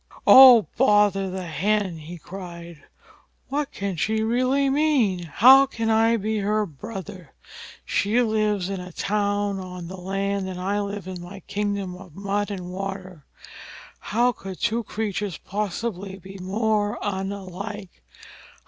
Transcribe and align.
"Oh, 0.25 0.65
bother 0.77 1.29
the 1.29 1.45
Hen!" 1.45 1.99
he 1.99 2.17
cried, 2.17 2.85
"what 3.49 3.71
can 3.71 3.97
she 3.97 4.15
mean, 4.23 4.27
really? 4.27 5.23
How 5.31 5.67
can 5.67 5.91
I 5.91 6.17
be 6.17 6.39
her 6.39 6.65
brother? 6.65 7.35
She 7.85 8.19
lives 8.19 8.67
in 8.67 8.79
a 8.79 8.91
town 8.91 9.59
on 9.59 9.89
the 9.89 9.97
land, 10.01 10.49
and 10.49 10.59
I 10.59 10.79
live 10.79 11.07
in 11.07 11.21
my 11.21 11.41
kingdom 11.41 11.95
of 11.95 12.15
mud 12.15 12.49
and 12.49 12.71
water. 12.71 13.27
How 13.99 14.31
could 14.31 14.59
two 14.59 14.83
creatures 14.85 15.37
possibly 15.37 16.17
be 16.17 16.39
more 16.39 16.97
unlike? 17.03 18.01